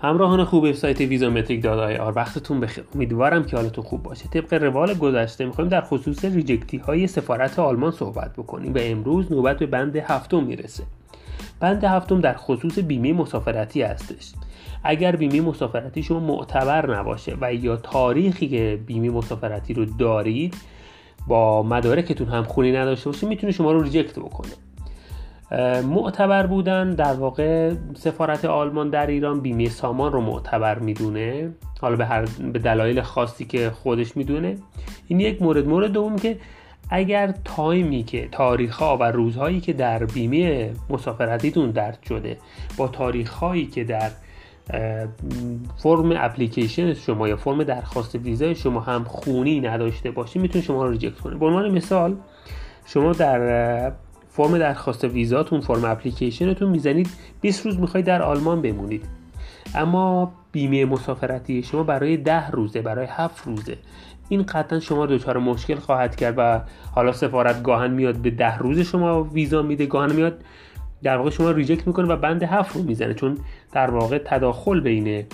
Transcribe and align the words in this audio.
همراهان 0.00 0.44
خوب 0.44 0.72
سایت 0.72 1.00
ویزامتریک 1.00 1.62
دات 1.62 1.79
آی 1.79 1.96
آر 1.96 2.12
وقتتون 2.16 2.60
بخیر. 2.60 2.84
امیدوارم 2.94 3.44
که 3.44 3.56
حالتون 3.56 3.84
خوب 3.84 4.02
باشه. 4.02 4.28
طبق 4.28 4.54
روال 4.54 4.94
گذشته 4.94 5.46
می‌خوایم 5.46 5.70
در 5.70 5.80
خصوص 5.80 6.24
rejectی 6.24 6.76
های 6.76 7.06
سفارت 7.06 7.58
آلمان 7.58 7.90
صحبت 7.90 8.32
بکنیم 8.32 8.74
و 8.74 8.78
امروز 8.80 9.32
نوبت 9.32 9.58
به 9.58 9.66
بند 9.66 9.96
هفتم 9.96 10.44
می‌رسه. 10.44 10.82
بند 11.60 11.84
هفتم 11.84 12.20
در 12.20 12.34
خصوص 12.34 12.78
بیمه 12.78 13.12
مسافرتی 13.12 13.82
هستش. 13.82 14.32
اگر 14.84 15.16
بیمه 15.16 15.40
مسافرتی 15.40 16.02
شما 16.02 16.20
معتبر 16.20 16.98
نباشه 16.98 17.36
و 17.40 17.54
یا 17.54 17.76
تاریخی 17.76 18.48
که 18.48 18.80
بیمه 18.86 19.10
مسافرتی 19.10 19.74
رو 19.74 19.84
دارید 19.84 20.54
با 21.26 21.62
مدارکتون 21.62 22.28
هم 22.28 22.42
خونی 22.44 22.72
نداشته 22.72 23.10
باشه 23.10 23.26
می‌تونه 23.26 23.52
شما 23.52 23.72
رو 23.72 23.82
reject 23.82 24.18
بکنه. 24.18 24.52
معتبر 25.84 26.46
بودن 26.46 26.90
در 26.90 27.12
واقع 27.12 27.74
سفارت 27.94 28.44
آلمان 28.44 28.90
در 28.90 29.06
ایران 29.06 29.40
بیمه 29.40 29.68
سامان 29.68 30.12
رو 30.12 30.20
معتبر 30.20 30.78
می‌دونه. 30.78 31.50
حالا 31.80 31.96
به, 31.96 32.06
هر 32.06 32.24
به 32.52 32.58
دلایل 32.58 33.00
خاصی 33.00 33.44
که 33.44 33.70
خودش 33.70 34.16
می‌دونه. 34.16 34.56
این 35.06 35.20
یک 35.20 35.42
مورد. 35.42 35.68
مورد 35.68 35.92
دوم 35.92 36.16
که 36.16 36.38
اگر 36.90 37.34
تایمی 37.44 38.02
که 38.02 38.28
تاریخ 38.32 38.76
ها 38.76 38.96
و 38.96 39.02
روزهایی 39.02 39.60
که 39.60 39.72
در 39.72 40.04
بیمه 40.04 40.70
مسافرتیتون 40.90 41.70
درج 41.70 41.98
شده 42.08 42.36
با 42.76 42.88
تاریخ 42.88 43.34
هایی 43.34 43.66
که 43.66 43.84
در 43.84 44.10
فرم 45.76 46.12
اپلیکیشن 46.16 46.94
شما 46.94 47.28
یا 47.28 47.36
فرم 47.36 47.62
درخواست 47.62 48.14
ویزای 48.14 48.54
شما 48.54 48.80
هم 48.80 49.04
خونی 49.04 49.60
نداشته 49.60 50.10
باشه 50.10 50.40
می‌تونه 50.40 50.64
شما 50.64 50.84
رو 50.84 50.90
reject 50.90 51.20
کنه. 51.20 51.36
به 51.36 51.46
عنوان 51.46 51.70
مثال 51.70 52.16
شما 52.86 53.12
در 53.12 53.92
فرم 54.38 54.58
درخواست 54.58 55.04
ویزاتون 55.04 55.60
فرم 55.60 55.84
اپلیکیشنتون 55.84 56.68
می‌زنید. 56.68 57.08
20 57.40 57.66
روز 57.66 57.80
می‌خواید 57.80 58.06
در 58.06 58.22
آلمان 58.22 58.62
بمونید. 58.62 59.04
اما 59.74 60.32
بیمه 60.52 60.84
مسافرتی 60.84 61.62
شما 61.62 61.82
برای 61.82 62.16
ده 62.16 62.50
روزه 62.50 62.82
برای 62.82 63.06
هفت 63.10 63.46
روزه. 63.46 63.76
این 64.28 64.42
قطعا 64.42 64.80
شما 64.80 65.06
دچار 65.06 65.38
مشکل 65.38 65.74
خواهد 65.74 66.16
کرد 66.16 66.34
و 66.36 66.60
حالا 66.94 67.12
سفارت 67.12 67.62
گاهن 67.62 67.90
میاد 67.90 68.16
به 68.16 68.30
ده 68.30 68.58
روز 68.58 68.80
شما 68.80 69.22
ویزا 69.22 69.62
میده 69.62 69.86
گاهن 69.86 70.12
میاد 70.12 70.44
در 71.02 71.16
واقع 71.16 71.30
شما 71.30 71.50
ریجکت 71.50 71.86
می‌کنه 71.86 72.08
و 72.08 72.16
بند 72.16 72.42
هفت 72.42 72.76
رو 72.76 72.82
می‌زنه. 72.82 73.14
چون 73.14 73.38
در 73.72 73.90
واقع 73.90 74.18
تداخل 74.18 74.80
بین 74.80 75.24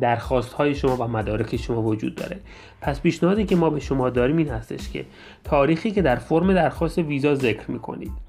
درخواست 0.00 0.52
های 0.52 0.74
شما 0.74 0.96
و 0.96 1.08
مدارک 1.08 1.56
شما 1.56 1.82
وجود 1.82 2.14
داره. 2.14 2.36
پس 2.80 3.00
پیشنهادی 3.00 3.44
که 3.44 3.56
ما 3.56 3.70
به 3.70 3.80
شما 3.80 4.10
داریم 4.10 4.36
این 4.36 4.48
هستش 4.48 4.88
که 4.88 5.04
تاریخی 5.44 5.90
که 5.90 6.02
در 6.02 6.16
فرم 6.16 6.54
درخواست 6.54 6.98
ویزا 6.98 7.34
ذکر 7.34 7.70
می‌کنید 7.70 8.23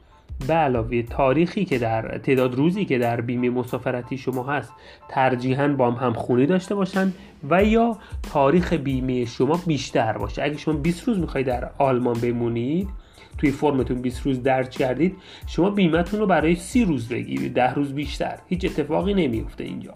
به 0.47 0.53
علاوه 0.53 1.01
تاریخی 1.01 1.65
که 1.65 1.77
در 1.79 2.17
تعداد 2.17 2.55
روزی 2.55 2.85
که 2.85 2.97
در 2.97 3.21
بیمه 3.21 3.49
مسافرتی 3.49 4.17
شما 4.17 4.43
هست 4.43 4.73
ترجیحاً 5.09 5.67
با 5.67 5.91
هم 5.91 6.07
همخونی 6.07 6.45
داشته 6.45 6.75
باشند 6.75 7.13
و 7.49 7.63
یا 7.63 7.97
تاریخ 8.21 8.73
بیمه 8.73 9.25
شما 9.25 9.61
بیشتر 9.67 10.17
باشه. 10.17 10.43
اگه 10.43 10.57
شما 10.57 10.73
20 10.73 11.07
روز 11.07 11.19
می‌خواید 11.19 11.47
در 11.47 11.69
آلمان 11.77 12.19
بمونید 12.21 12.89
توی 13.37 13.51
فرمتون 13.51 14.01
20 14.01 14.21
روز 14.21 14.43
درج 14.43 14.69
کردید 14.69 15.15
شما 15.47 15.69
بیمهتون 15.69 16.19
رو 16.19 16.27
برای 16.27 16.55
30 16.55 16.85
روز 16.85 17.09
بگیرید 17.09 17.53
10 17.53 17.73
روز 17.73 17.93
بیشتر. 17.93 18.39
هیچ 18.47 18.65
اتفاقی 18.65 19.13
نمیفته 19.13 19.63
اینجا. 19.63 19.93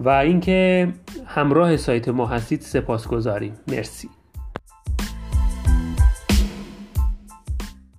و 0.00 0.08
اینکه 0.08 0.88
همراه 1.26 1.76
سایت 1.76 2.08
ما 2.08 2.26
هستید 2.26 2.60
سپاسگزاریم. 2.60 3.52
مرسی. 3.68 4.08